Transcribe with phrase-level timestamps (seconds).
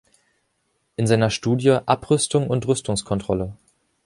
[0.95, 3.55] In seiner Studie „Abrüstung und Rüstungskontrolle.